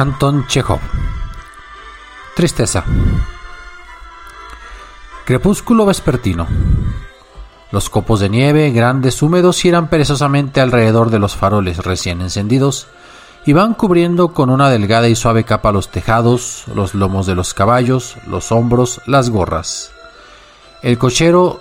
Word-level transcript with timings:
Anton 0.00 0.46
Chekhov. 0.46 0.80
Tristeza. 2.34 2.82
Crepúsculo 5.26 5.84
vespertino. 5.84 6.46
Los 7.70 7.90
copos 7.90 8.20
de 8.20 8.30
nieve, 8.30 8.70
grandes, 8.70 9.20
húmedos, 9.20 9.60
giran 9.60 9.90
perezosamente 9.90 10.62
alrededor 10.62 11.10
de 11.10 11.18
los 11.18 11.36
faroles 11.36 11.84
recién 11.84 12.22
encendidos 12.22 12.86
y 13.44 13.52
van 13.52 13.74
cubriendo 13.74 14.32
con 14.32 14.48
una 14.48 14.70
delgada 14.70 15.06
y 15.06 15.14
suave 15.14 15.44
capa 15.44 15.70
los 15.70 15.90
tejados, 15.90 16.64
los 16.74 16.94
lomos 16.94 17.26
de 17.26 17.34
los 17.34 17.52
caballos, 17.52 18.16
los 18.26 18.52
hombros, 18.52 19.02
las 19.04 19.28
gorras. 19.28 19.92
El 20.80 20.96
cochero 20.96 21.60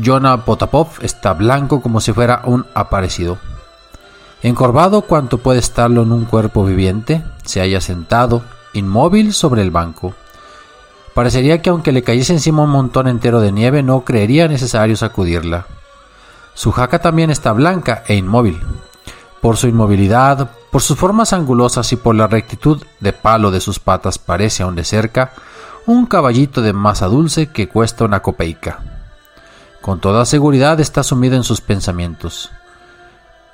Jonah 0.00 0.44
Potapov 0.44 0.90
está 1.00 1.32
blanco 1.32 1.82
como 1.82 2.00
si 2.00 2.12
fuera 2.12 2.42
un 2.44 2.66
aparecido. 2.72 3.36
Encorvado 4.44 5.00
cuanto 5.00 5.38
puede 5.38 5.58
estarlo 5.58 6.02
en 6.02 6.12
un 6.12 6.26
cuerpo 6.26 6.66
viviente, 6.66 7.24
se 7.46 7.60
halla 7.60 7.80
sentado, 7.80 8.42
inmóvil 8.74 9.32
sobre 9.32 9.62
el 9.62 9.70
banco. 9.70 10.12
Parecería 11.14 11.62
que 11.62 11.70
aunque 11.70 11.92
le 11.92 12.02
cayese 12.02 12.34
encima 12.34 12.64
un 12.64 12.68
montón 12.68 13.08
entero 13.08 13.40
de 13.40 13.52
nieve 13.52 13.82
no 13.82 14.04
creería 14.04 14.46
necesario 14.46 14.98
sacudirla. 14.98 15.64
Su 16.52 16.72
jaca 16.72 16.98
también 16.98 17.30
está 17.30 17.52
blanca 17.52 18.02
e 18.06 18.16
inmóvil. 18.16 18.60
Por 19.40 19.56
su 19.56 19.66
inmovilidad, 19.66 20.50
por 20.70 20.82
sus 20.82 20.98
formas 20.98 21.32
angulosas 21.32 21.90
y 21.94 21.96
por 21.96 22.14
la 22.14 22.26
rectitud 22.26 22.82
de 23.00 23.14
palo 23.14 23.50
de 23.50 23.60
sus 23.60 23.78
patas 23.78 24.18
parece 24.18 24.62
aún 24.62 24.74
de 24.74 24.84
cerca 24.84 25.32
un 25.86 26.04
caballito 26.04 26.60
de 26.60 26.74
masa 26.74 27.06
dulce 27.06 27.46
que 27.46 27.66
cuesta 27.66 28.04
una 28.04 28.20
copeica. 28.20 28.80
Con 29.80 30.00
toda 30.00 30.26
seguridad 30.26 30.80
está 30.80 31.02
sumido 31.02 31.34
en 31.34 31.44
sus 31.44 31.62
pensamientos. 31.62 32.50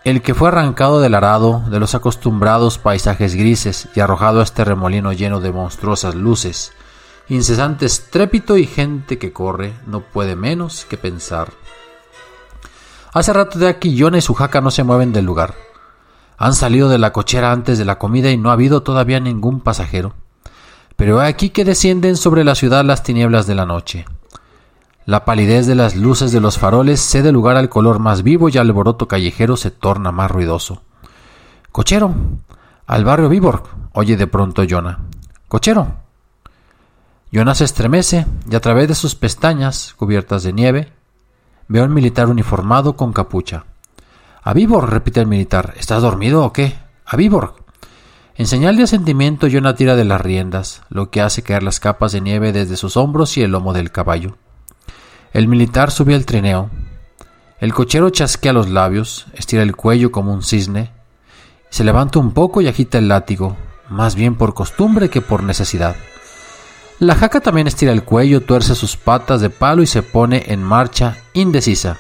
El 0.03 0.23
que 0.23 0.33
fue 0.33 0.49
arrancado 0.49 1.01
del 1.01 1.15
arado, 1.15 1.63
de 1.69 1.79
los 1.79 1.95
acostumbrados 1.95 2.79
paisajes 2.79 3.35
grises 3.35 3.89
y 3.95 4.01
arrojado 4.01 4.41
a 4.41 4.45
este 4.45 4.65
remolino 4.65 5.13
lleno 5.13 5.41
de 5.41 5.53
monstruosas 5.53 6.15
luces, 6.15 6.73
incesante 7.29 7.85
estrépito 7.85 8.57
y 8.57 8.65
gente 8.65 9.19
que 9.19 9.35
corre, 9.35 9.75
no 9.87 10.01
puede 10.01 10.37
menos 10.37 10.87
que 10.87 10.97
pensar. 10.97 11.53
Hace 13.13 13.33
rato 13.35 13.59
de 13.59 13.69
aquí 13.69 13.95
Yona 13.95 14.19
y 14.19 14.23
su 14.23 14.33
jaca 14.33 14.63
no 14.63 14.71
se 14.71 14.85
mueven 14.85 15.13
del 15.13 15.27
lugar. 15.27 15.55
Han 16.39 16.55
salido 16.55 16.89
de 16.89 16.97
la 16.97 17.13
cochera 17.13 17.53
antes 17.53 17.77
de 17.79 17.85
la 17.85 17.99
comida 17.99 18.31
y 18.31 18.39
no 18.39 18.49
ha 18.49 18.55
habido 18.55 18.83
todavía 18.83 19.21
ningún 19.21 19.61
pasajero. 19.61 20.15
Pero 20.97 21.21
aquí 21.21 21.51
que 21.51 21.67
descienden 21.67 22.17
sobre 22.17 22.45
la 22.45 22.55
ciudad 22.55 22.87
las 22.87 23.03
tinieblas 23.03 23.47
de 23.47 23.55
la 23.55 23.67
noche. 23.67 24.07
La 25.11 25.25
palidez 25.25 25.67
de 25.67 25.75
las 25.75 25.97
luces 25.97 26.31
de 26.31 26.39
los 26.39 26.57
faroles 26.57 27.01
cede 27.01 27.33
lugar 27.33 27.57
al 27.57 27.69
color 27.69 27.99
más 27.99 28.23
vivo 28.23 28.49
y 28.49 28.59
al 28.59 28.69
alboroto 28.69 29.09
callejero 29.09 29.57
se 29.57 29.73
torna 29.73 30.13
más 30.13 30.31
ruidoso. 30.31 30.85
Cochero, 31.73 32.15
al 32.87 33.05
barrio 33.05 33.29
Viborg, 33.29 33.65
oye 33.93 34.17
de 34.17 34.29
pronto 34.29 34.63
Jonah. 34.71 35.01
Cochero. 35.49 35.97
Jonah 37.35 37.57
se 37.57 37.65
estremece 37.65 38.25
y 38.49 38.55
a 38.55 38.61
través 38.61 38.87
de 38.87 38.95
sus 38.95 39.17
pestañas, 39.17 39.95
cubiertas 39.95 40.45
de 40.45 40.53
nieve, 40.53 40.93
ve 41.67 41.81
a 41.81 41.85
un 41.87 41.93
militar 41.93 42.29
uniformado 42.29 42.95
con 42.95 43.13
capucha. 43.13 43.65
A 44.45 44.53
Viborg, 44.53 44.89
repite 44.89 45.19
el 45.19 45.27
militar. 45.27 45.75
¿Estás 45.77 46.03
dormido 46.03 46.45
o 46.45 46.53
qué? 46.53 46.79
A 47.05 47.17
Viborg. 47.17 47.55
En 48.37 48.47
señal 48.47 48.77
de 48.77 48.85
asentimiento, 48.85 49.49
Jonah 49.51 49.75
tira 49.75 49.97
de 49.97 50.05
las 50.05 50.21
riendas, 50.21 50.83
lo 50.89 51.11
que 51.11 51.21
hace 51.21 51.43
caer 51.43 51.65
las 51.65 51.81
capas 51.81 52.13
de 52.13 52.21
nieve 52.21 52.53
desde 52.53 52.77
sus 52.77 52.97
hombros 52.97 53.37
y 53.37 53.43
el 53.43 53.51
lomo 53.51 53.73
del 53.73 53.91
caballo. 53.91 54.37
El 55.33 55.47
militar 55.47 55.91
sube 55.93 56.15
al 56.15 56.27
trineo. 56.27 56.71
El 57.61 57.73
cochero 57.73 58.11
chasquea 58.11 58.53
los 58.53 58.69
labios, 58.69 59.27
estira 59.35 59.63
el 59.63 59.77
cuello 59.77 60.11
como 60.11 60.33
un 60.33 60.43
cisne, 60.43 60.91
se 61.71 61.85
levanta 61.85 62.19
un 62.19 62.33
poco 62.33 62.61
y 62.61 62.67
agita 62.67 62.99
el 62.99 63.09
látigo, 63.09 63.57
más 63.89 64.17
bien 64.17 64.35
por 64.35 64.55
costumbre 64.55 65.09
que 65.09 65.21
por 65.21 65.45
necesidad. 65.45 65.95
La 66.99 67.15
jaca 67.15 67.41
también 67.41 67.67
estira 67.67 67.93
el 67.93 68.03
cuello, 68.03 68.43
tuerce 68.43 68.75
sus 68.75 68.97
patas 68.97 69.41
de 69.41 69.51
palo 69.51 69.83
y 69.83 69.87
se 69.87 70.03
pone 70.03 70.45
en 70.49 70.63
marcha, 70.63 71.17
indecisa. 71.33 71.97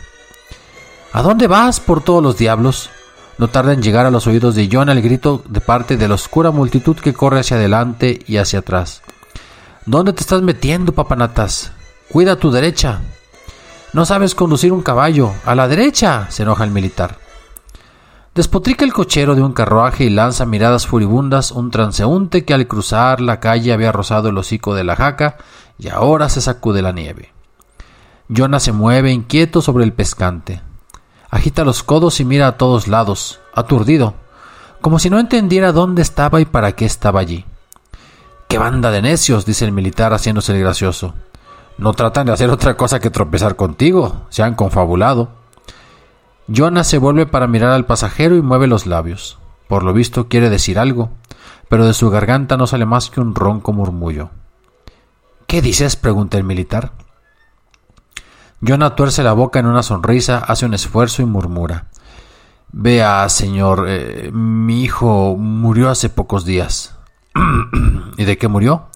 ¿A 1.12 1.22
dónde 1.22 1.46
vas 1.46 1.78
por 1.78 2.02
todos 2.02 2.22
los 2.22 2.36
diablos? 2.36 2.90
No 3.38 3.48
tarda 3.48 3.72
en 3.72 3.82
llegar 3.82 4.06
a 4.06 4.10
los 4.10 4.26
oídos 4.26 4.54
de 4.54 4.68
John 4.70 4.88
el 4.88 5.00
grito 5.00 5.42
de 5.48 5.60
parte 5.60 5.96
de 5.96 6.08
la 6.08 6.14
oscura 6.14 6.50
multitud 6.50 6.96
que 6.96 7.14
corre 7.14 7.40
hacia 7.40 7.56
adelante 7.56 8.18
y 8.26 8.36
hacia 8.38 8.58
atrás. 8.58 9.02
¿Dónde 9.86 10.12
te 10.12 10.20
estás 10.20 10.42
metiendo, 10.42 10.92
papanatas? 10.92 11.72
Cuida 12.10 12.32
a 12.32 12.36
tu 12.36 12.50
derecha. 12.50 13.00
No 13.92 14.04
sabes 14.04 14.36
conducir 14.36 14.72
un 14.72 14.82
caballo. 14.82 15.32
A 15.44 15.54
la 15.54 15.66
derecha. 15.66 16.26
se 16.30 16.44
enoja 16.44 16.64
el 16.64 16.70
militar. 16.70 17.18
Despotrica 18.34 18.84
el 18.84 18.92
cochero 18.92 19.34
de 19.34 19.42
un 19.42 19.52
carruaje 19.52 20.04
y 20.04 20.10
lanza 20.10 20.46
miradas 20.46 20.86
furibundas 20.86 21.50
un 21.50 21.72
transeúnte 21.72 22.44
que 22.44 22.54
al 22.54 22.68
cruzar 22.68 23.20
la 23.20 23.40
calle 23.40 23.72
había 23.72 23.90
rozado 23.90 24.28
el 24.28 24.38
hocico 24.38 24.74
de 24.74 24.84
la 24.84 24.94
jaca 24.94 25.36
y 25.78 25.88
ahora 25.88 26.28
se 26.28 26.40
sacude 26.40 26.80
la 26.80 26.92
nieve. 26.92 27.32
Jonah 28.28 28.60
se 28.60 28.70
mueve 28.70 29.10
inquieto 29.10 29.60
sobre 29.60 29.82
el 29.82 29.92
pescante. 29.92 30.62
Agita 31.28 31.64
los 31.64 31.82
codos 31.82 32.20
y 32.20 32.24
mira 32.24 32.46
a 32.46 32.56
todos 32.56 32.86
lados, 32.86 33.40
aturdido, 33.52 34.14
como 34.80 35.00
si 35.00 35.10
no 35.10 35.18
entendiera 35.18 35.72
dónde 35.72 36.02
estaba 36.02 36.40
y 36.40 36.44
para 36.44 36.72
qué 36.72 36.84
estaba 36.84 37.18
allí. 37.18 37.44
¡Qué 38.46 38.58
banda 38.58 38.92
de 38.92 39.02
necios! 39.02 39.44
dice 39.44 39.64
el 39.64 39.72
militar 39.72 40.12
haciéndose 40.12 40.52
el 40.52 40.60
gracioso. 40.60 41.14
No 41.80 41.94
tratan 41.94 42.26
de 42.26 42.32
hacer 42.32 42.50
otra 42.50 42.76
cosa 42.76 43.00
que 43.00 43.08
tropezar 43.08 43.56
contigo. 43.56 44.26
Se 44.28 44.42
han 44.42 44.54
confabulado. 44.54 45.30
Jonas 46.46 46.86
se 46.86 46.98
vuelve 46.98 47.24
para 47.24 47.46
mirar 47.46 47.70
al 47.70 47.86
pasajero 47.86 48.36
y 48.36 48.42
mueve 48.42 48.66
los 48.66 48.86
labios. 48.86 49.38
Por 49.66 49.82
lo 49.82 49.94
visto 49.94 50.28
quiere 50.28 50.50
decir 50.50 50.78
algo, 50.78 51.10
pero 51.70 51.86
de 51.86 51.94
su 51.94 52.10
garganta 52.10 52.58
no 52.58 52.66
sale 52.66 52.84
más 52.84 53.08
que 53.08 53.20
un 53.20 53.34
ronco 53.34 53.72
murmullo. 53.72 54.28
¿Qué 55.46 55.62
dices? 55.62 55.96
pregunta 55.96 56.36
el 56.36 56.44
militar. 56.44 56.92
Jonah 58.60 58.94
tuerce 58.94 59.22
la 59.22 59.32
boca 59.32 59.58
en 59.58 59.66
una 59.66 59.82
sonrisa, 59.82 60.36
hace 60.36 60.66
un 60.66 60.74
esfuerzo 60.74 61.22
y 61.22 61.24
murmura. 61.24 61.86
Vea, 62.72 63.26
señor, 63.30 63.86
eh, 63.88 64.30
mi 64.32 64.82
hijo 64.82 65.34
murió 65.38 65.88
hace 65.88 66.10
pocos 66.10 66.44
días. 66.44 66.94
¿Y 68.18 68.24
de 68.24 68.36
qué 68.36 68.48
murió? 68.48 68.89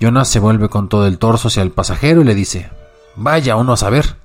Jonas 0.00 0.28
se 0.28 0.38
vuelve 0.38 0.68
con 0.68 0.88
todo 0.88 1.06
el 1.06 1.18
torso 1.18 1.48
hacia 1.48 1.62
el 1.62 1.72
pasajero 1.72 2.20
y 2.20 2.24
le 2.24 2.34
dice, 2.34 2.70
Vaya 3.16 3.56
uno 3.56 3.72
a 3.72 3.76
saber. 3.76 4.16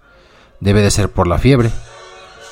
Debe 0.60 0.82
de 0.82 0.92
ser 0.92 1.12
por 1.12 1.28
la 1.28 1.40
fiebre. 1.40 1.72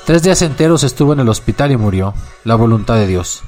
Tres 0.06 0.24
días 0.24 0.42
enteros 0.42 0.84
estuvo 0.84 1.14
en 1.14 1.20
el 1.20 1.30
hospital 1.30 1.72
y 1.72 1.78
murió. 1.78 2.16
La 2.44 2.56
voluntad 2.56 2.96
de 2.96 3.06
Dios. 3.06 3.44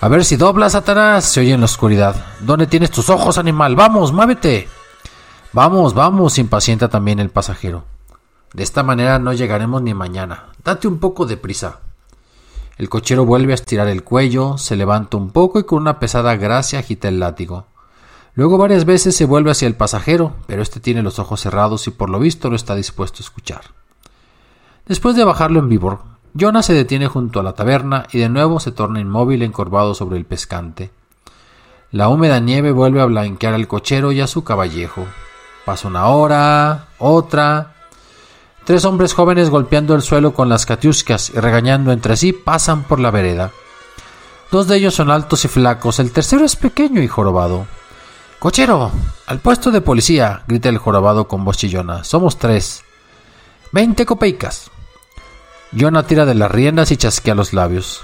A 0.00 0.08
ver 0.08 0.24
si 0.24 0.36
dobla, 0.36 0.68
Satanás, 0.68 1.24
se 1.24 1.40
oye 1.40 1.52
en 1.52 1.60
la 1.60 1.66
oscuridad. 1.66 2.16
¿Dónde 2.40 2.66
tienes 2.66 2.90
tus 2.90 3.08
ojos, 3.08 3.38
animal? 3.38 3.76
Vamos, 3.76 4.12
muévete. 4.12 4.68
Vamos, 5.52 5.94
vamos, 5.94 6.38
impacienta 6.38 6.88
también 6.88 7.20
el 7.20 7.30
pasajero. 7.30 7.84
De 8.52 8.62
esta 8.62 8.82
manera 8.82 9.18
no 9.18 9.32
llegaremos 9.32 9.80
ni 9.80 9.94
mañana. 9.94 10.46
Date 10.62 10.88
un 10.88 10.98
poco 10.98 11.24
de 11.24 11.36
prisa. 11.36 11.78
El 12.76 12.88
cochero 12.88 13.24
vuelve 13.24 13.52
a 13.52 13.54
estirar 13.54 13.88
el 13.88 14.02
cuello, 14.02 14.58
se 14.58 14.76
levanta 14.76 15.16
un 15.16 15.30
poco 15.30 15.58
y 15.60 15.64
con 15.64 15.80
una 15.80 15.98
pesada 15.98 16.36
gracia 16.36 16.80
agita 16.80 17.08
el 17.08 17.20
látigo. 17.20 17.66
Luego 18.36 18.58
varias 18.58 18.84
veces 18.84 19.16
se 19.16 19.24
vuelve 19.24 19.50
hacia 19.50 19.66
el 19.66 19.76
pasajero, 19.76 20.36
pero 20.46 20.60
éste 20.60 20.78
tiene 20.78 21.02
los 21.02 21.18
ojos 21.18 21.40
cerrados 21.40 21.86
y 21.86 21.90
por 21.90 22.10
lo 22.10 22.18
visto 22.18 22.50
no 22.50 22.56
está 22.56 22.74
dispuesto 22.74 23.18
a 23.18 23.24
escuchar. 23.24 23.62
Después 24.84 25.16
de 25.16 25.24
bajarlo 25.24 25.58
en 25.58 25.70
víbor, 25.70 26.00
Jonah 26.38 26.62
se 26.62 26.74
detiene 26.74 27.08
junto 27.08 27.40
a 27.40 27.42
la 27.42 27.54
taberna 27.54 28.06
y 28.12 28.18
de 28.18 28.28
nuevo 28.28 28.60
se 28.60 28.72
torna 28.72 29.00
inmóvil 29.00 29.42
encorvado 29.42 29.94
sobre 29.94 30.18
el 30.18 30.26
pescante. 30.26 30.90
La 31.90 32.10
húmeda 32.10 32.38
nieve 32.38 32.72
vuelve 32.72 33.00
a 33.00 33.06
blanquear 33.06 33.54
al 33.54 33.66
cochero 33.66 34.12
y 34.12 34.20
a 34.20 34.26
su 34.26 34.44
caballejo. 34.44 35.06
Pasa 35.64 35.88
una 35.88 36.08
hora, 36.08 36.88
otra. 36.98 37.72
Tres 38.66 38.84
hombres 38.84 39.14
jóvenes 39.14 39.48
golpeando 39.48 39.94
el 39.94 40.02
suelo 40.02 40.34
con 40.34 40.50
las 40.50 40.66
catiuscas 40.66 41.30
y 41.30 41.40
regañando 41.40 41.90
entre 41.90 42.18
sí 42.18 42.34
pasan 42.34 42.82
por 42.82 43.00
la 43.00 43.10
vereda. 43.10 43.50
Dos 44.50 44.68
de 44.68 44.76
ellos 44.76 44.94
son 44.94 45.10
altos 45.10 45.46
y 45.46 45.48
flacos, 45.48 46.00
el 46.00 46.12
tercero 46.12 46.44
es 46.44 46.54
pequeño 46.54 47.00
y 47.00 47.08
jorobado. 47.08 47.66
Cochero, 48.38 48.90
al 49.26 49.40
puesto 49.40 49.70
de 49.70 49.80
policía, 49.80 50.42
grita 50.46 50.68
el 50.68 50.76
jorobado 50.76 51.26
con 51.26 51.44
voz 51.44 51.56
chillona. 51.56 52.04
Somos 52.04 52.38
tres. 52.38 52.84
Veinte 53.72 54.04
copeicas. 54.04 54.70
Jonah 55.76 56.02
tira 56.02 56.26
de 56.26 56.34
las 56.34 56.50
riendas 56.50 56.92
y 56.92 56.98
chasquea 56.98 57.34
los 57.34 57.54
labios. 57.54 58.02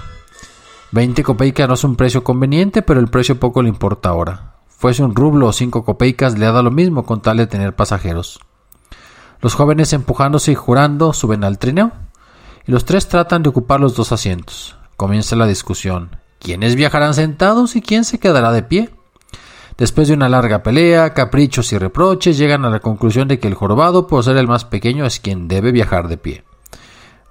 Veinte 0.91 1.23
copeicas 1.23 1.67
no 1.67 1.75
es 1.75 1.83
un 1.83 1.95
precio 1.95 2.23
conveniente, 2.23 2.81
pero 2.81 2.99
el 2.99 3.09
precio 3.09 3.39
poco 3.39 3.61
le 3.61 3.69
importa 3.69 4.09
ahora. 4.09 4.55
Fuese 4.67 5.03
un 5.03 5.15
rublo 5.15 5.47
o 5.47 5.53
cinco 5.53 5.85
copeicas 5.85 6.37
le 6.37 6.47
da 6.47 6.61
lo 6.63 6.71
mismo 6.71 7.05
con 7.05 7.21
tal 7.21 7.37
de 7.37 7.47
tener 7.47 7.75
pasajeros. 7.75 8.39
Los 9.39 9.53
jóvenes 9.53 9.93
empujándose 9.93 10.51
y 10.51 10.55
jurando 10.55 11.13
suben 11.13 11.43
al 11.43 11.59
trineo, 11.59 11.91
y 12.65 12.71
los 12.71 12.85
tres 12.85 13.07
tratan 13.07 13.43
de 13.43 13.49
ocupar 13.49 13.79
los 13.79 13.95
dos 13.95 14.11
asientos. 14.11 14.77
Comienza 14.97 15.35
la 15.35 15.45
discusión. 15.45 16.17
¿Quiénes 16.39 16.75
viajarán 16.75 17.13
sentados 17.13 17.75
y 17.75 17.81
quién 17.81 18.03
se 18.03 18.19
quedará 18.19 18.51
de 18.51 18.63
pie? 18.63 18.89
Después 19.77 20.07
de 20.07 20.13
una 20.13 20.29
larga 20.29 20.61
pelea, 20.61 21.13
caprichos 21.13 21.73
y 21.73 21.77
reproches, 21.77 22.37
llegan 22.37 22.63
a 22.65 22.69
la 22.69 22.79
conclusión 22.79 23.27
de 23.27 23.39
que 23.39 23.47
el 23.47 23.55
jorobado, 23.55 24.07
por 24.07 24.23
ser 24.23 24.37
el 24.37 24.47
más 24.47 24.65
pequeño, 24.65 25.05
es 25.05 25.19
quien 25.19 25.47
debe 25.47 25.71
viajar 25.71 26.07
de 26.07 26.17
pie. 26.17 26.43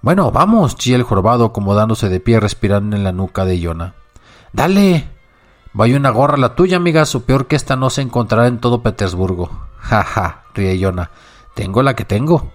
Bueno, 0.01 0.33
vamos, 0.33 0.77
chilla 0.77 0.97
el 0.97 1.05
jorobado 1.05 1.45
acomodándose 1.45 2.09
de 2.09 2.19
pie 2.19 2.41
respirando 2.41 2.97
en 2.97 3.05
la 3.05 3.13
nuca 3.13 3.45
de 3.45 3.61
Yona. 3.61 3.95
Dale. 4.53 5.09
Vaya 5.75 5.97
una 5.97 6.11
gorra 6.11 6.37
la 6.37 6.55
tuya, 6.55 6.77
amigas, 6.77 7.15
o 7.15 7.25
peor 7.25 7.47
que 7.47 7.57
esta 7.57 7.77
no 7.77 7.89
se 7.89 8.03
encontrará 8.03 8.49
en 8.49 8.59
todo 8.59 8.83
Petersburgo. 8.83 9.51
Ja, 9.83 10.05
ja, 10.05 10.45
ríe 10.55 10.79
Yona. 10.79 11.11
Tengo 11.55 11.83
la 11.83 11.95
que 11.95 12.05
tengo. 12.05 12.53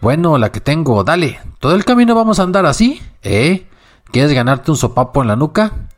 Bueno, 0.00 0.38
la 0.38 0.52
que 0.52 0.60
tengo, 0.60 1.02
dale. 1.02 1.40
¿Todo 1.58 1.74
el 1.74 1.84
camino 1.84 2.14
vamos 2.14 2.38
a 2.38 2.44
andar 2.44 2.66
así? 2.66 3.02
¿Eh? 3.22 3.66
¿Quieres 4.12 4.32
ganarte 4.32 4.70
un 4.70 4.76
sopapo 4.76 5.22
en 5.22 5.28
la 5.28 5.34
nuca? 5.34 5.88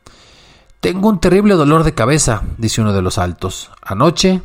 Tengo 0.79 1.09
un 1.09 1.19
terrible 1.19 1.55
dolor 1.55 1.83
de 1.83 1.93
cabeza, 1.93 2.43
dice 2.57 2.79
uno 2.79 2.93
de 2.93 3.01
los 3.01 3.17
altos. 3.17 3.69
Anoche, 3.81 4.41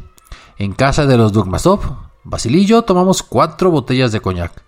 en 0.59 0.73
casa 0.73 1.07
de 1.07 1.17
los 1.17 1.33
Dugmasov, 1.33 1.81
Basilillo, 2.25 2.83
tomamos 2.83 3.23
cuatro 3.23 3.71
botellas 3.71 4.11
de 4.11 4.21
coñac. 4.21 4.65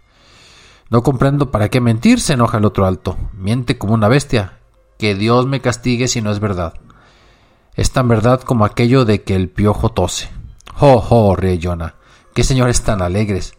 No 0.91 1.03
comprendo 1.03 1.51
para 1.51 1.69
qué 1.69 1.81
mentir, 1.81 2.21
se 2.21 2.35
enoja 2.35 2.59
el 2.59 2.65
otro 2.67 2.87
alto. 2.87 3.17
Miente 3.33 3.79
como 3.79 3.95
una 3.95 4.07
bestia. 4.07 4.61
Que 4.97 5.17
Dios 5.17 5.47
me 5.47 5.61
castigue 5.61 6.07
si 6.07 6.23
no 6.23 6.31
es 6.31 6.39
verdad. 6.39 6.75
Es 7.75 7.91
tan 7.91 8.07
verdad 8.07 8.43
como 8.43 8.65
aquello 8.65 9.05
de 9.05 9.25
que 9.25 9.35
el 9.35 9.51
piojo 9.51 9.89
tose. 9.89 10.31
¡Jo, 10.75 11.01
jo! 11.01 11.35
ríe 11.35 11.59
Jonah. 11.61 11.97
¡Qué 12.33 12.45
señores 12.45 12.83
tan 12.83 13.03
alegres! 13.03 13.55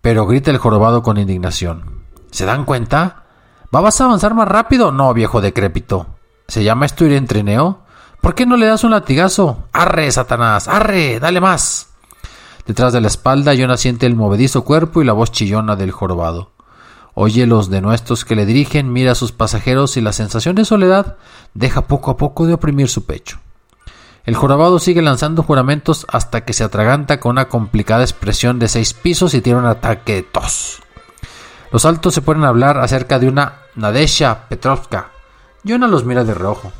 Pero 0.00 0.26
grita 0.26 0.50
el 0.50 0.58
jorobado 0.58 1.02
con 1.02 1.18
indignación. 1.18 2.04
¿Se 2.30 2.46
dan 2.46 2.64
cuenta? 2.64 3.24
¿Vas 3.70 4.00
a 4.00 4.04
avanzar 4.04 4.34
más 4.34 4.48
rápido? 4.48 4.90
No, 4.90 5.12
viejo 5.12 5.42
decrépito. 5.42 6.13
¿Se 6.48 6.62
llama 6.62 6.86
esto 6.86 7.04
ir 7.04 7.12
en 7.12 7.26
trineo? 7.26 7.80
¿Por 8.20 8.34
qué 8.34 8.46
no 8.46 8.56
le 8.56 8.66
das 8.66 8.84
un 8.84 8.92
latigazo? 8.92 9.68
¡Arre, 9.72 10.10
Satanás! 10.10 10.68
¡Arre! 10.68 11.20
¡Dale 11.20 11.40
más! 11.40 11.88
Detrás 12.66 12.92
de 12.92 13.00
la 13.00 13.08
espalda, 13.08 13.54
Jonah 13.56 13.76
siente 13.76 14.06
el 14.06 14.16
movedizo 14.16 14.64
cuerpo 14.64 15.02
y 15.02 15.04
la 15.04 15.12
voz 15.12 15.30
chillona 15.30 15.76
del 15.76 15.90
jorobado. 15.90 16.52
Oye 17.14 17.46
los 17.46 17.70
denuestos 17.70 18.24
que 18.24 18.34
le 18.34 18.46
dirigen, 18.46 18.92
mira 18.92 19.12
a 19.12 19.14
sus 19.14 19.32
pasajeros 19.32 19.96
y 19.96 20.00
la 20.00 20.12
sensación 20.12 20.56
de 20.56 20.64
soledad 20.64 21.16
deja 21.54 21.82
poco 21.82 22.10
a 22.10 22.16
poco 22.16 22.46
de 22.46 22.54
oprimir 22.54 22.88
su 22.88 23.04
pecho. 23.04 23.38
El 24.24 24.34
jorobado 24.34 24.78
sigue 24.78 25.02
lanzando 25.02 25.42
juramentos 25.42 26.06
hasta 26.10 26.44
que 26.44 26.54
se 26.54 26.64
atraganta 26.64 27.20
con 27.20 27.32
una 27.32 27.48
complicada 27.48 28.02
expresión 28.02 28.58
de 28.58 28.68
seis 28.68 28.94
pisos 28.94 29.34
y 29.34 29.42
tiene 29.42 29.58
un 29.58 29.66
ataque 29.66 30.14
de 30.14 30.22
tos. 30.22 30.82
Los 31.70 31.84
altos 31.84 32.14
se 32.14 32.22
ponen 32.22 32.44
a 32.44 32.48
hablar 32.48 32.78
acerca 32.78 33.18
de 33.18 33.28
una 33.28 33.58
Nadesha 33.74 34.48
Petrovka, 34.48 35.10
Jonah 35.64 35.88
los 35.88 36.04
mira 36.04 36.24
de 36.24 36.34
reojo. 36.34 36.72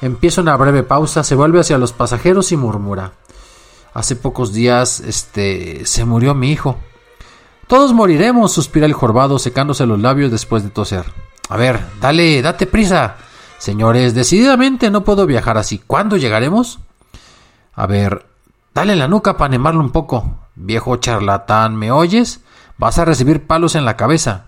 Empieza 0.00 0.42
una 0.42 0.56
breve 0.56 0.82
pausa, 0.82 1.24
se 1.24 1.34
vuelve 1.34 1.60
hacia 1.60 1.78
los 1.78 1.92
pasajeros 1.92 2.52
y 2.52 2.56
murmura. 2.56 3.12
Hace 3.94 4.14
pocos 4.14 4.52
días, 4.52 5.00
este, 5.00 5.86
se 5.86 6.04
murió 6.04 6.34
mi 6.34 6.52
hijo. 6.52 6.76
Todos 7.66 7.94
moriremos, 7.94 8.52
suspira 8.52 8.86
el 8.86 8.92
jorobado, 8.92 9.38
secándose 9.38 9.86
los 9.86 10.00
labios 10.00 10.30
después 10.30 10.62
de 10.62 10.70
toser. 10.70 11.04
A 11.48 11.56
ver, 11.56 11.80
dale, 12.00 12.42
date 12.42 12.66
prisa. 12.66 13.16
Señores, 13.58 14.14
decididamente 14.14 14.90
no 14.90 15.02
puedo 15.02 15.26
viajar 15.26 15.56
así. 15.56 15.78
¿Cuándo 15.78 16.16
llegaremos? 16.16 16.78
A 17.74 17.86
ver, 17.86 18.26
dale 18.74 18.96
la 18.96 19.08
nuca 19.08 19.36
para 19.36 19.46
animarlo 19.46 19.80
un 19.80 19.90
poco. 19.90 20.40
Viejo 20.54 20.96
charlatán, 20.96 21.74
¿me 21.76 21.90
oyes? 21.90 22.40
Vas 22.78 22.98
a 22.98 23.04
recibir 23.04 23.46
palos 23.46 23.74
en 23.74 23.84
la 23.84 23.96
cabeza. 23.96 24.45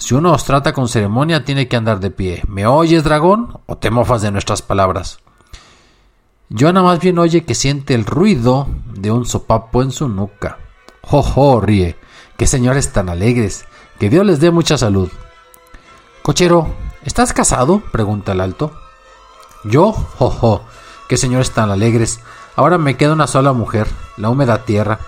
Si 0.00 0.14
uno 0.14 0.32
os 0.32 0.44
trata 0.44 0.72
con 0.72 0.88
ceremonia, 0.88 1.44
tiene 1.44 1.68
que 1.68 1.76
andar 1.76 2.00
de 2.00 2.10
pie. 2.10 2.42
¿Me 2.48 2.66
oyes, 2.66 3.04
dragón? 3.04 3.60
¿O 3.66 3.76
te 3.76 3.90
mofas 3.90 4.22
de 4.22 4.30
nuestras 4.30 4.62
palabras? 4.62 5.18
Joana 6.58 6.82
más 6.82 7.00
bien 7.00 7.18
oye 7.18 7.44
que 7.44 7.54
siente 7.54 7.94
el 7.94 8.06
ruido 8.06 8.66
de 8.94 9.10
un 9.10 9.26
sopapo 9.26 9.82
en 9.82 9.92
su 9.92 10.08
nuca. 10.08 10.56
¡Jo, 11.02 11.60
ríe. 11.60 11.98
¡Qué 12.38 12.46
señores 12.46 12.94
tan 12.94 13.10
alegres! 13.10 13.66
Que 13.98 14.08
Dios 14.08 14.24
les 14.24 14.40
dé 14.40 14.50
mucha 14.50 14.78
salud. 14.78 15.10
Cochero, 16.22 16.74
¿estás 17.04 17.34
casado? 17.34 17.82
pregunta 17.92 18.32
el 18.32 18.40
alto. 18.40 18.72
Yo, 19.64 19.92
¡Jo, 19.92 20.64
¡Qué 21.08 21.18
señores 21.18 21.50
tan 21.50 21.70
alegres! 21.70 22.20
Ahora 22.56 22.78
me 22.78 22.96
queda 22.96 23.12
una 23.12 23.26
sola 23.26 23.52
mujer, 23.52 23.86
la 24.16 24.30
húmeda 24.30 24.64
tierra. 24.64 24.98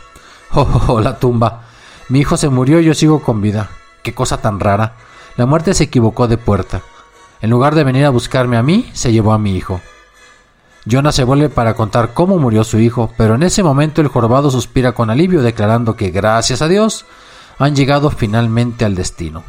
¡Jo, 0.50 1.00
La 1.00 1.18
tumba. 1.18 1.62
Mi 2.10 2.20
hijo 2.20 2.36
se 2.36 2.50
murió 2.50 2.78
y 2.78 2.84
yo 2.84 2.92
sigo 2.92 3.22
con 3.22 3.40
vida. 3.40 3.70
Qué 4.02 4.14
cosa 4.14 4.38
tan 4.38 4.60
rara. 4.60 4.94
La 5.36 5.46
muerte 5.46 5.74
se 5.74 5.84
equivocó 5.84 6.28
de 6.28 6.38
puerta. 6.38 6.82
En 7.40 7.50
lugar 7.50 7.74
de 7.74 7.84
venir 7.84 8.04
a 8.04 8.10
buscarme 8.10 8.56
a 8.56 8.62
mí, 8.62 8.90
se 8.92 9.12
llevó 9.12 9.32
a 9.32 9.38
mi 9.38 9.56
hijo. 9.56 9.80
Jonah 10.90 11.12
se 11.12 11.24
vuelve 11.24 11.48
para 11.48 11.74
contar 11.74 12.12
cómo 12.12 12.38
murió 12.38 12.64
su 12.64 12.78
hijo, 12.78 13.12
pero 13.16 13.36
en 13.36 13.44
ese 13.44 13.62
momento 13.62 14.00
el 14.00 14.08
jorobado 14.08 14.50
suspira 14.50 14.92
con 14.92 15.10
alivio 15.10 15.42
declarando 15.42 15.94
que 15.94 16.10
gracias 16.10 16.60
a 16.60 16.68
Dios 16.68 17.04
han 17.58 17.76
llegado 17.76 18.10
finalmente 18.10 18.84
al 18.84 18.96
destino. 18.96 19.44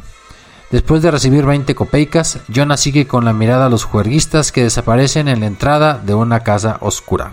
Después 0.70 1.02
de 1.02 1.10
recibir 1.10 1.44
20 1.44 1.74
copeicas, 1.74 2.38
Jonah 2.52 2.76
sigue 2.76 3.06
con 3.06 3.24
la 3.24 3.32
mirada 3.32 3.66
a 3.66 3.68
los 3.68 3.84
juerguistas 3.84 4.52
que 4.52 4.62
desaparecen 4.62 5.28
en 5.28 5.40
la 5.40 5.46
entrada 5.46 5.98
de 5.98 6.14
una 6.14 6.40
casa 6.40 6.78
oscura. 6.80 7.32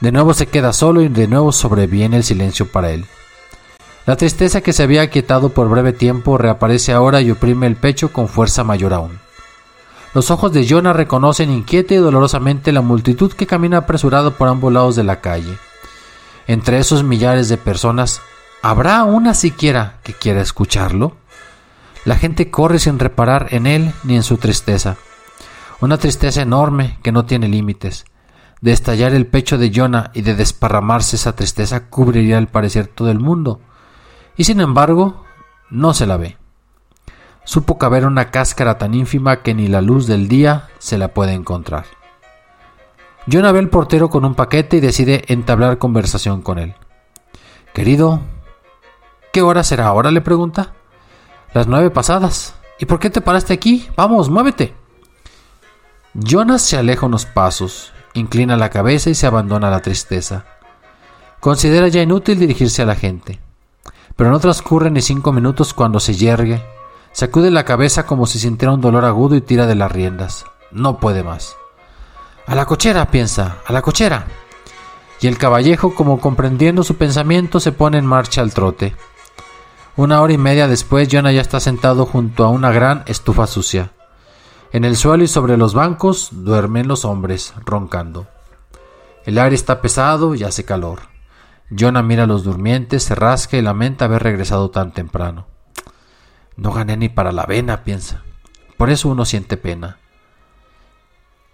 De 0.00 0.12
nuevo 0.12 0.34
se 0.34 0.46
queda 0.46 0.72
solo 0.72 1.00
y 1.00 1.08
de 1.08 1.28
nuevo 1.28 1.52
sobreviene 1.52 2.18
el 2.18 2.24
silencio 2.24 2.70
para 2.70 2.90
él. 2.90 3.06
La 4.06 4.16
tristeza 4.16 4.60
que 4.60 4.72
se 4.72 4.84
había 4.84 5.02
aquietado 5.02 5.48
por 5.48 5.68
breve 5.68 5.92
tiempo 5.92 6.38
reaparece 6.38 6.92
ahora 6.92 7.20
y 7.20 7.32
oprime 7.32 7.66
el 7.66 7.74
pecho 7.74 8.12
con 8.12 8.28
fuerza 8.28 8.62
mayor 8.62 8.94
aún. 8.94 9.18
Los 10.14 10.30
ojos 10.30 10.52
de 10.52 10.64
Jonah 10.66 10.92
reconocen 10.92 11.50
inquieta 11.50 11.94
y 11.94 11.96
dolorosamente 11.96 12.70
la 12.70 12.82
multitud 12.82 13.32
que 13.32 13.48
camina 13.48 13.78
apresurado 13.78 14.34
por 14.34 14.46
ambos 14.46 14.72
lados 14.72 14.94
de 14.94 15.02
la 15.02 15.20
calle. 15.20 15.58
Entre 16.46 16.78
esos 16.78 17.02
millares 17.02 17.48
de 17.48 17.56
personas, 17.56 18.20
¿habrá 18.62 19.02
una 19.02 19.34
siquiera 19.34 19.98
que 20.04 20.12
quiera 20.12 20.40
escucharlo? 20.40 21.16
La 22.04 22.14
gente 22.14 22.48
corre 22.48 22.78
sin 22.78 23.00
reparar 23.00 23.48
en 23.50 23.66
él 23.66 23.92
ni 24.04 24.14
en 24.14 24.22
su 24.22 24.36
tristeza. 24.36 24.96
Una 25.80 25.98
tristeza 25.98 26.42
enorme 26.42 27.00
que 27.02 27.10
no 27.10 27.26
tiene 27.26 27.48
límites. 27.48 28.04
De 28.60 28.70
estallar 28.70 29.14
el 29.14 29.26
pecho 29.26 29.58
de 29.58 29.72
Jonah 29.74 30.12
y 30.14 30.22
de 30.22 30.36
desparramarse 30.36 31.16
esa 31.16 31.34
tristeza 31.34 31.88
cubriría 31.90 32.38
al 32.38 32.46
parecer 32.46 32.86
todo 32.86 33.10
el 33.10 33.18
mundo 33.18 33.60
y 34.36 34.44
sin 34.44 34.60
embargo 34.60 35.24
no 35.70 35.94
se 35.94 36.06
la 36.06 36.16
ve. 36.16 36.36
Supo 37.44 37.78
caber 37.78 38.06
una 38.06 38.30
cáscara 38.30 38.76
tan 38.76 38.94
ínfima 38.94 39.42
que 39.42 39.54
ni 39.54 39.68
la 39.68 39.80
luz 39.80 40.06
del 40.06 40.28
día 40.28 40.68
se 40.78 40.98
la 40.98 41.14
puede 41.14 41.32
encontrar. 41.32 41.84
Jonah 43.30 43.52
ve 43.52 43.60
al 43.60 43.70
portero 43.70 44.08
con 44.08 44.24
un 44.24 44.34
paquete 44.34 44.76
y 44.76 44.80
decide 44.80 45.24
entablar 45.28 45.78
conversación 45.78 46.42
con 46.42 46.58
él. 46.58 46.74
Querido, 47.72 48.20
¿qué 49.32 49.42
hora 49.42 49.62
será 49.62 49.86
ahora? 49.86 50.10
le 50.10 50.20
pregunta. 50.20 50.74
Las 51.52 51.66
nueve 51.66 51.90
pasadas. 51.90 52.54
¿Y 52.78 52.86
por 52.86 52.98
qué 52.98 53.10
te 53.10 53.20
paraste 53.20 53.54
aquí? 53.54 53.88
Vamos, 53.96 54.28
muévete. 54.28 54.74
Jonas 56.14 56.62
se 56.62 56.76
aleja 56.76 57.06
unos 57.06 57.26
pasos, 57.26 57.92
inclina 58.14 58.56
la 58.56 58.70
cabeza 58.70 59.10
y 59.10 59.14
se 59.14 59.26
abandona 59.26 59.68
a 59.68 59.70
la 59.70 59.82
tristeza. 59.82 60.46
Considera 61.40 61.88
ya 61.88 62.02
inútil 62.02 62.38
dirigirse 62.38 62.82
a 62.82 62.86
la 62.86 62.96
gente 62.96 63.45
pero 64.16 64.30
no 64.30 64.40
transcurren 64.40 64.94
ni 64.94 65.02
cinco 65.02 65.32
minutos 65.32 65.74
cuando 65.74 66.00
se 66.00 66.14
yergue, 66.14 66.64
sacude 67.12 67.50
la 67.50 67.64
cabeza 67.64 68.06
como 68.06 68.26
si 68.26 68.38
sintiera 68.38 68.72
un 68.72 68.80
dolor 68.80 69.04
agudo 69.04 69.36
y 69.36 69.42
tira 69.42 69.66
de 69.66 69.74
las 69.74 69.92
riendas. 69.92 70.46
No 70.72 70.98
puede 70.98 71.22
más. 71.22 71.56
A 72.46 72.54
la 72.54 72.64
cochera, 72.64 73.10
piensa, 73.10 73.58
a 73.66 73.72
la 73.72 73.82
cochera. 73.82 74.26
Y 75.20 75.26
el 75.26 75.38
caballejo, 75.38 75.94
como 75.94 76.20
comprendiendo 76.20 76.82
su 76.82 76.96
pensamiento, 76.96 77.60
se 77.60 77.72
pone 77.72 77.98
en 77.98 78.06
marcha 78.06 78.40
al 78.40 78.52
trote. 78.52 78.94
Una 79.96 80.20
hora 80.20 80.32
y 80.32 80.38
media 80.38 80.68
después, 80.68 81.08
Jonah 81.10 81.32
ya 81.32 81.40
está 81.40 81.60
sentado 81.60 82.04
junto 82.04 82.44
a 82.44 82.50
una 82.50 82.70
gran 82.70 83.02
estufa 83.06 83.46
sucia. 83.46 83.92
En 84.72 84.84
el 84.84 84.96
suelo 84.96 85.24
y 85.24 85.28
sobre 85.28 85.56
los 85.56 85.72
bancos 85.72 86.28
duermen 86.32 86.88
los 86.88 87.04
hombres, 87.04 87.54
roncando. 87.64 88.26
El 89.24 89.38
aire 89.38 89.56
está 89.56 89.80
pesado 89.80 90.34
y 90.34 90.44
hace 90.44 90.64
calor. 90.64 91.15
Jonah 91.70 92.02
mira 92.02 92.24
a 92.24 92.26
los 92.26 92.44
durmientes, 92.44 93.02
se 93.02 93.14
rasca 93.14 93.56
y 93.56 93.62
lamenta 93.62 94.04
haber 94.04 94.22
regresado 94.22 94.70
tan 94.70 94.92
temprano. 94.92 95.46
No 96.56 96.72
gané 96.72 96.96
ni 96.96 97.08
para 97.08 97.32
la 97.32 97.42
avena, 97.42 97.82
piensa. 97.82 98.22
Por 98.76 98.90
eso 98.90 99.08
uno 99.08 99.24
siente 99.24 99.56
pena. 99.56 99.98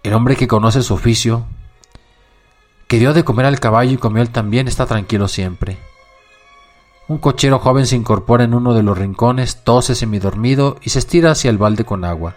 El 0.03 0.13
hombre 0.13 0.35
que 0.35 0.47
conoce 0.47 0.83
su 0.83 0.93
oficio, 0.93 1.45
que 2.87 2.99
dio 2.99 3.13
de 3.13 3.23
comer 3.23 3.45
al 3.45 3.59
caballo 3.59 3.93
y 3.93 3.97
comió 3.97 4.21
él 4.21 4.29
también, 4.29 4.67
está 4.67 4.85
tranquilo 4.85 5.27
siempre. 5.27 5.77
Un 7.07 7.17
cochero 7.17 7.59
joven 7.59 7.87
se 7.87 7.95
incorpora 7.95 8.43
en 8.43 8.53
uno 8.53 8.73
de 8.73 8.83
los 8.83 8.97
rincones, 8.97 9.63
tose 9.63 9.95
semidormido 9.95 10.77
y 10.81 10.89
se 10.89 10.99
estira 10.99 11.31
hacia 11.31 11.49
el 11.49 11.57
balde 11.57 11.85
con 11.85 12.05
agua. 12.05 12.35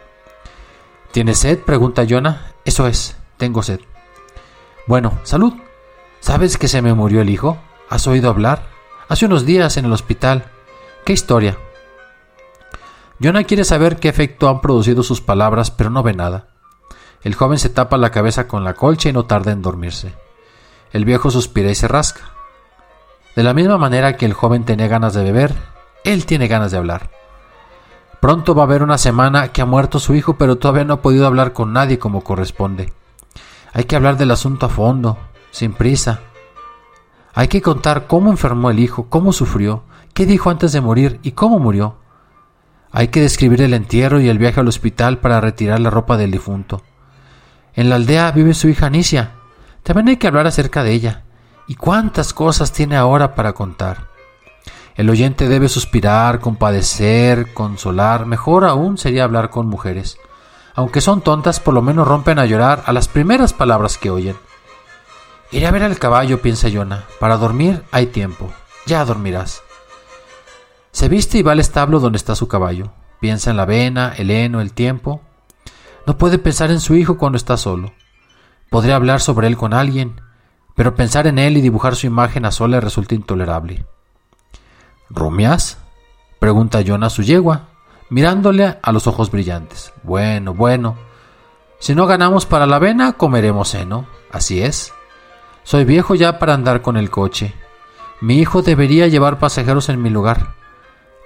¿Tienes 1.12 1.38
sed? 1.38 1.60
pregunta 1.60 2.04
Jonah. 2.08 2.52
Eso 2.64 2.86
es, 2.86 3.16
tengo 3.36 3.62
sed. 3.62 3.80
Bueno, 4.86 5.18
salud. 5.22 5.54
¿Sabes 6.20 6.58
que 6.58 6.68
se 6.68 6.82
me 6.82 6.94
murió 6.94 7.20
el 7.20 7.30
hijo? 7.30 7.58
¿Has 7.88 8.06
oído 8.08 8.30
hablar? 8.30 8.66
Hace 9.08 9.26
unos 9.26 9.46
días 9.46 9.76
en 9.76 9.84
el 9.84 9.92
hospital. 9.92 10.46
¿Qué 11.04 11.12
historia? 11.12 11.56
Jonah 13.22 13.44
quiere 13.44 13.64
saber 13.64 13.96
qué 13.96 14.08
efecto 14.08 14.48
han 14.48 14.60
producido 14.60 15.02
sus 15.02 15.20
palabras, 15.20 15.70
pero 15.70 15.90
no 15.90 16.02
ve 16.02 16.12
nada. 16.12 16.48
El 17.22 17.34
joven 17.34 17.58
se 17.58 17.68
tapa 17.68 17.96
la 17.96 18.10
cabeza 18.10 18.48
con 18.48 18.64
la 18.64 18.74
colcha 18.74 19.08
y 19.08 19.12
no 19.12 19.24
tarda 19.26 19.52
en 19.52 19.62
dormirse. 19.62 20.14
El 20.92 21.04
viejo 21.04 21.30
suspira 21.30 21.70
y 21.70 21.74
se 21.74 21.88
rasca. 21.88 22.32
De 23.36 23.42
la 23.42 23.54
misma 23.54 23.78
manera 23.78 24.16
que 24.16 24.26
el 24.26 24.32
joven 24.32 24.64
tiene 24.64 24.88
ganas 24.88 25.14
de 25.14 25.22
beber, 25.22 25.54
él 26.04 26.26
tiene 26.26 26.48
ganas 26.48 26.72
de 26.72 26.78
hablar. 26.78 27.10
Pronto 28.20 28.54
va 28.54 28.62
a 28.62 28.66
haber 28.66 28.82
una 28.82 28.98
semana 28.98 29.48
que 29.48 29.62
ha 29.62 29.66
muerto 29.66 30.00
su 30.00 30.14
hijo, 30.14 30.36
pero 30.36 30.56
todavía 30.56 30.84
no 30.84 30.94
ha 30.94 31.02
podido 31.02 31.26
hablar 31.26 31.52
con 31.52 31.72
nadie 31.72 31.98
como 31.98 32.24
corresponde. 32.24 32.92
Hay 33.72 33.84
que 33.84 33.94
hablar 33.94 34.16
del 34.16 34.32
asunto 34.32 34.66
a 34.66 34.70
fondo, 34.70 35.18
sin 35.52 35.72
prisa. 35.72 36.20
Hay 37.38 37.48
que 37.48 37.60
contar 37.60 38.06
cómo 38.06 38.30
enfermó 38.30 38.70
el 38.70 38.78
hijo, 38.78 39.10
cómo 39.10 39.30
sufrió, 39.30 39.82
qué 40.14 40.24
dijo 40.24 40.48
antes 40.48 40.72
de 40.72 40.80
morir 40.80 41.20
y 41.22 41.32
cómo 41.32 41.58
murió. 41.58 41.98
Hay 42.90 43.08
que 43.08 43.20
describir 43.20 43.60
el 43.60 43.74
entierro 43.74 44.22
y 44.22 44.30
el 44.30 44.38
viaje 44.38 44.60
al 44.60 44.68
hospital 44.68 45.18
para 45.18 45.42
retirar 45.42 45.78
la 45.80 45.90
ropa 45.90 46.16
del 46.16 46.30
difunto. 46.30 46.80
En 47.74 47.90
la 47.90 47.96
aldea 47.96 48.30
vive 48.30 48.54
su 48.54 48.70
hija 48.70 48.86
Anicia. 48.86 49.32
También 49.82 50.08
hay 50.08 50.16
que 50.16 50.26
hablar 50.26 50.46
acerca 50.46 50.82
de 50.82 50.92
ella. 50.92 51.24
¿Y 51.68 51.74
cuántas 51.74 52.32
cosas 52.32 52.72
tiene 52.72 52.96
ahora 52.96 53.34
para 53.34 53.52
contar? 53.52 54.08
El 54.94 55.10
oyente 55.10 55.46
debe 55.46 55.68
suspirar, 55.68 56.40
compadecer, 56.40 57.52
consolar. 57.52 58.24
Mejor 58.24 58.64
aún 58.64 58.96
sería 58.96 59.24
hablar 59.24 59.50
con 59.50 59.66
mujeres. 59.66 60.16
Aunque 60.74 61.02
son 61.02 61.20
tontas, 61.20 61.60
por 61.60 61.74
lo 61.74 61.82
menos 61.82 62.08
rompen 62.08 62.38
a 62.38 62.46
llorar 62.46 62.82
a 62.86 62.94
las 62.94 63.08
primeras 63.08 63.52
palabras 63.52 63.98
que 63.98 64.08
oyen. 64.08 64.36
Iré 65.52 65.66
a 65.66 65.70
ver 65.70 65.82
al 65.82 65.98
caballo, 65.98 66.42
piensa 66.42 66.68
Yona. 66.68 67.04
Para 67.20 67.36
dormir 67.36 67.82
hay 67.92 68.06
tiempo. 68.06 68.52
Ya 68.86 69.04
dormirás. 69.04 69.62
Se 70.92 71.08
viste 71.08 71.38
y 71.38 71.42
va 71.42 71.52
al 71.52 71.60
establo 71.60 72.00
donde 72.00 72.16
está 72.16 72.34
su 72.34 72.48
caballo. 72.48 72.92
Piensa 73.20 73.50
en 73.50 73.56
la 73.56 73.62
avena, 73.62 74.12
el 74.16 74.30
heno, 74.30 74.60
el 74.60 74.72
tiempo. 74.72 75.20
No 76.06 76.18
puede 76.18 76.38
pensar 76.38 76.70
en 76.70 76.80
su 76.80 76.94
hijo 76.94 77.18
cuando 77.18 77.36
está 77.36 77.56
solo. 77.56 77.92
Podría 78.70 78.96
hablar 78.96 79.20
sobre 79.20 79.46
él 79.46 79.56
con 79.56 79.74
alguien, 79.74 80.20
pero 80.74 80.94
pensar 80.94 81.26
en 81.26 81.38
él 81.38 81.56
y 81.56 81.60
dibujar 81.60 81.96
su 81.96 82.06
imagen 82.06 82.44
a 82.44 82.50
sola 82.50 82.80
resulta 82.80 83.14
intolerable. 83.14 83.86
¿Rumias? 85.10 85.78
pregunta 86.38 86.82
John 86.86 87.04
a 87.04 87.10
su 87.10 87.22
yegua, 87.22 87.68
mirándole 88.10 88.78
a 88.82 88.92
los 88.92 89.06
ojos 89.06 89.30
brillantes. 89.30 89.92
Bueno, 90.02 90.54
bueno. 90.54 90.96
Si 91.78 91.94
no 91.94 92.06
ganamos 92.06 92.46
para 92.46 92.66
la 92.66 92.76
avena, 92.76 93.12
comeremos 93.14 93.74
heno. 93.74 94.06
Así 94.30 94.62
es. 94.62 94.92
Soy 95.66 95.84
viejo 95.84 96.14
ya 96.14 96.38
para 96.38 96.54
andar 96.54 96.80
con 96.80 96.96
el 96.96 97.10
coche. 97.10 97.52
Mi 98.20 98.38
hijo 98.38 98.62
debería 98.62 99.08
llevar 99.08 99.40
pasajeros 99.40 99.88
en 99.88 100.00
mi 100.00 100.10
lugar. 100.10 100.54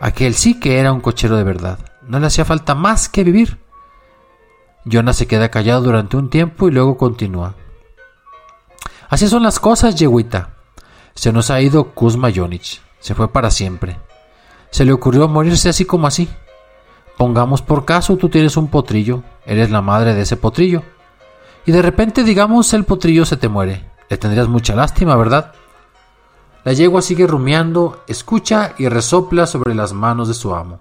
Aquel 0.01 0.33
sí 0.33 0.59
que 0.59 0.79
era 0.79 0.95
un 0.95 1.03
cochero 1.03 1.37
de 1.37 1.45
verdad. 1.45 1.79
No 2.09 2.19
le 2.19 2.27
hacía 2.27 2.47
falta 2.47 2.75
más 2.75 3.11
que 3.11 3.23
vivir. 3.23 3.59
Jonah 4.91 5.13
se 5.13 5.27
queda 5.27 5.51
callado 5.51 5.83
durante 5.83 6.17
un 6.17 6.31
tiempo 6.31 6.69
y 6.69 6.71
luego 6.71 6.97
continúa. 6.97 7.55
Así 9.11 9.29
son 9.29 9.43
las 9.43 9.61
cosas, 9.61 9.97
yeguita. 9.97 10.55
Se 11.13 11.35
nos 11.35 11.51
ha 11.51 11.61
ido 11.61 11.93
Kuzma 11.93 12.33
Jonich. 12.35 12.81
Se 12.99 13.15
fue 13.15 13.31
para 13.31 13.51
siempre. 13.51 13.99
Se 14.71 14.87
le 14.87 14.95
ocurrió 14.95 15.29
morirse 15.29 15.69
así 15.69 15.85
como 15.85 16.07
así. 16.07 16.31
Pongamos 17.19 17.61
por 17.61 17.85
caso 17.85 18.17
tú 18.17 18.31
tienes 18.31 18.57
un 18.57 18.69
potrillo, 18.69 19.23
eres 19.45 19.71
la 19.71 19.83
madre 19.83 20.15
de 20.15 20.23
ese 20.23 20.39
potrillo. 20.39 20.83
Y 21.67 21.73
de 21.73 21.83
repente 21.83 22.25
digamos 22.25 22.73
el 22.73 22.85
potrillo 22.85 23.27
se 23.27 23.37
te 23.37 23.51
muere. 23.51 23.90
Le 24.11 24.19
tendrías 24.19 24.49
mucha 24.49 24.75
lástima, 24.75 25.17
¿verdad? 25.17 25.52
La 26.64 26.73
yegua 26.73 27.00
sigue 27.00 27.26
rumiando, 27.26 28.02
escucha 28.07 28.75
y 28.76 28.88
resopla 28.88 29.47
sobre 29.47 29.75
las 29.75 29.93
manos 29.93 30.29
de 30.29 30.35
su 30.35 30.55
amo. 30.55 30.81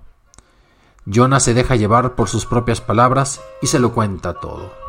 Jonah 1.05 1.39
se 1.39 1.53
deja 1.53 1.75
llevar 1.75 2.15
por 2.15 2.27
sus 2.27 2.45
propias 2.45 2.81
palabras 2.81 3.39
y 3.62 3.67
se 3.67 3.79
lo 3.79 3.93
cuenta 3.93 4.33
todo. 4.33 4.88